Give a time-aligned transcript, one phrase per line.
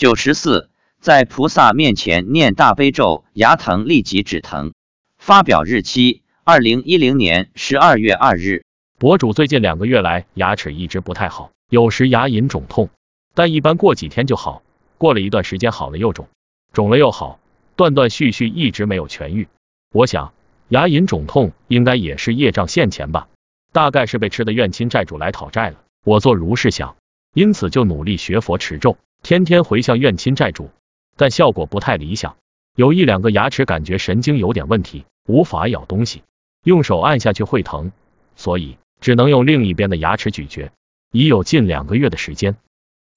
[0.00, 4.72] 九十四，在菩萨面前念大悲咒，牙疼立即止疼。
[5.18, 8.64] 发表日期：二零一零年十二月二日。
[8.98, 12.88] 博主最近两个月来牙齿一直不太好，有时牙龈肿痛，
[13.34, 14.62] 但一般过几天就好。
[14.96, 16.28] 过了一段时间好了又肿，
[16.72, 17.38] 肿了又好，
[17.76, 19.48] 断断续续一直没有痊愈。
[19.92, 20.32] 我想
[20.70, 23.28] 牙龈肿痛应该也是业障现前吧，
[23.70, 25.76] 大概是被吃的怨亲债主来讨债了。
[26.06, 26.96] 我做如是想，
[27.34, 28.96] 因此就努力学佛持咒。
[29.22, 30.70] 天天回向怨亲债主，
[31.16, 32.36] 但效果不太理想。
[32.76, 36.22] 有一两个牙齿感觉神经有点问题，无法咬东西，
[36.64, 37.92] 用手按下去会疼，
[38.36, 40.70] 所以只能用另一边的牙齿咀嚼。
[41.12, 42.56] 已有近两个月的时间。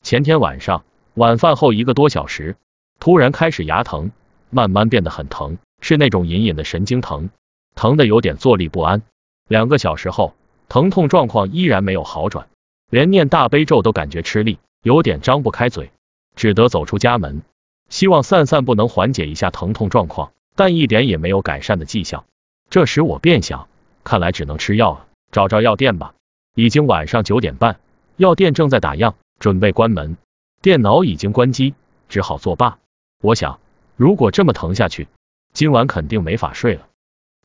[0.01, 2.57] 前天晚上晚饭后一个多小时，
[2.99, 4.11] 突然开始牙疼，
[4.49, 7.29] 慢慢变得很疼，是那种隐隐的神经疼，
[7.75, 9.03] 疼的有点坐立不安。
[9.47, 10.35] 两个小时后，
[10.67, 12.49] 疼痛状况依然没有好转，
[12.89, 14.57] 连念大悲咒都感觉吃力。
[14.83, 15.91] 有点张不开嘴，
[16.35, 17.41] 只得走出家门，
[17.89, 22.25] 希望散散步能缓解一下疼痛状况，但一点也没有改善的迹象。
[22.69, 23.69] 这时我便想，
[24.03, 26.13] 看来只能吃药了，找找药店吧。
[26.53, 27.79] 已经晚上九点半，
[28.17, 30.17] 药店正在打烊，准备关门，
[30.61, 31.73] 电脑已经关机，
[32.09, 32.77] 只好作罢。
[33.21, 33.61] 我想，
[33.95, 35.07] 如果这么疼下去，
[35.53, 36.87] 今晚肯定没法睡了。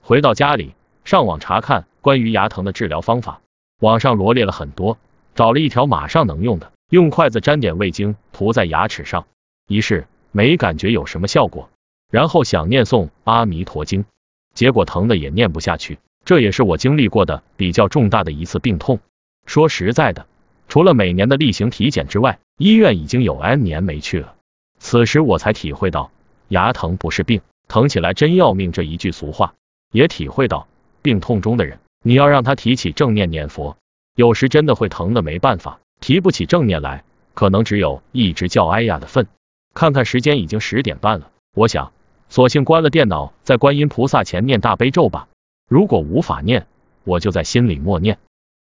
[0.03, 3.41] 回到家里，上网查看关于牙疼的治疗方法，
[3.81, 4.99] 网上罗列了很多，
[5.37, 6.73] 找了一条马上能用的。
[6.91, 9.27] 用筷子沾点味精涂在牙齿上，
[9.67, 11.69] 一试没感觉有什么效果，
[12.11, 14.07] 然后想念诵阿弥陀经，
[14.55, 15.99] 结果疼的也念不下去。
[16.25, 19.01] 这也是我经历过的比较重大的一次病痛。
[19.45, 20.27] 说实在的，
[20.67, 24.35] 除了每年的例行体检之外，医院已经有 N 年没去了。
[24.79, 26.11] 此时我才体会到
[26.49, 29.55] 牙疼不是病，疼起来真要命这一句俗话，
[29.93, 30.67] 也体会到
[31.03, 33.77] 病痛中的人，你要让他提起正念念佛，
[34.15, 35.81] 有时真的会疼的没办法。
[36.01, 37.05] 提不起正念来，
[37.35, 39.27] 可能只有一直叫哎呀的份。
[39.75, 41.93] 看看时间已经十点半了，我想，
[42.29, 45.29] 索性关了电脑，在观音菩萨前念大悲咒吧。
[45.69, 46.67] 如果无法念，
[47.05, 48.19] 我就在心里默念。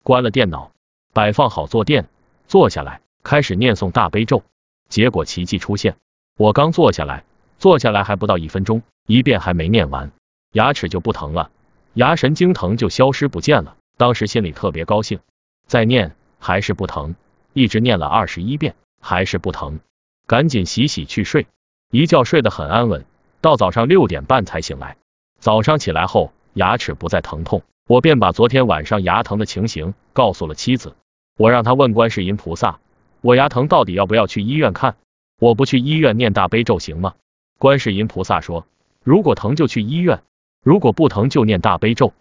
[0.03, 0.71] 关了电脑，
[1.13, 2.07] 摆放好坐垫，
[2.47, 4.43] 坐下来，开始念诵大悲咒。
[4.89, 5.95] 结果奇迹出现，
[6.37, 7.23] 我刚坐下来，
[7.57, 10.11] 坐下来还不到一分钟，一遍还没念完，
[10.51, 11.49] 牙齿就不疼了，
[11.93, 13.75] 牙神经疼就消失不见了。
[13.97, 15.19] 当时心里特别高兴，
[15.67, 16.15] 再念。
[16.43, 17.15] 还是不疼，
[17.53, 19.79] 一直念了二十一遍，还是不疼，
[20.27, 21.47] 赶紧洗洗去睡，
[21.89, 23.05] 一觉睡得很安稳，
[23.39, 24.97] 到早上六点半才醒来。
[25.39, 30.97] 早上起来后，牙齿不再疼痛，我便把昨天晚上牙疼的情形告诉了妻子，
[31.37, 32.81] 我让她问观世音菩萨，
[33.21, 34.97] 我牙疼到底要不要去医院看？
[35.39, 37.13] 我不去医院念大悲咒行吗？
[37.57, 38.67] 观世音菩萨说，
[39.01, 40.21] 如果疼就去医院，
[40.61, 42.11] 如果不疼就念大悲咒。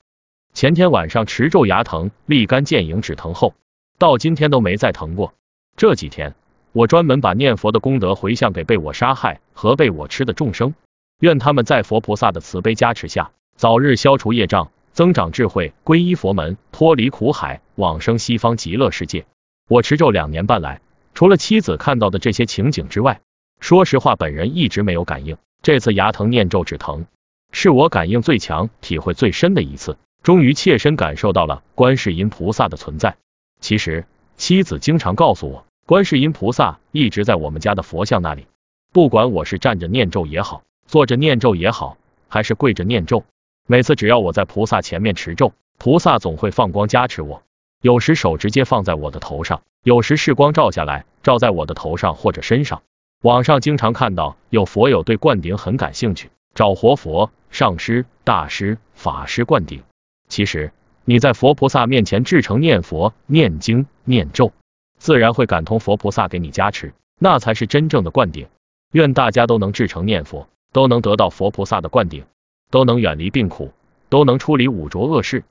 [0.54, 3.54] 前天晚上持咒牙疼立竿见影止疼后。
[3.98, 5.34] 到今天都没再疼过。
[5.76, 6.34] 这几天，
[6.72, 10.74] 我专门把念佛的功德回向给被我杀害和被我吃的众生，
[11.20, 19.24] 愿他们在佛菩萨的慈悲加持下，早日消除业障，增长智慧，皈依佛门，脱离苦海，往生西方极乐世界。
[19.68, 20.80] 我持咒两年半来，
[21.14, 23.20] 除了妻子看到的这些情景之外，
[23.60, 25.36] 说实话，本人一直没有感应。
[25.62, 27.06] 这次牙疼念咒止疼，
[27.52, 33.16] 是我感应最强、体会最深的一次，终于切身感受到了观世音菩萨的存在。
[33.62, 34.04] 其实，
[34.36, 38.48] 妻子经常告诉我，观世音菩萨一直在我们家的佛像那里。
[38.92, 41.96] 不管我是站着念咒也好，坐着念咒也好，
[42.28, 43.24] 还是跪着念咒，
[43.68, 47.44] 每次只要我在菩萨前面持咒，菩萨总会放光加持我。
[47.80, 52.82] 有时手直接放在我的头上，有时是光照下来，照在我的头上或者身上。
[53.22, 59.84] 网上经常看到有佛友对灌顶很感兴趣，找活佛、上师、大师、法师灌顶。
[60.28, 60.72] 其实。
[61.04, 64.52] 你在佛菩萨面前至诚念佛、念经、念咒，
[64.98, 68.46] 自然会感通佛菩萨给你加持，那才是真正的灌顶。
[68.92, 72.24] 愿大家都能至诚念佛，都能得到佛菩萨的灌顶，
[72.70, 73.72] 都能远离病苦，
[74.08, 75.42] 都能出离五浊恶世。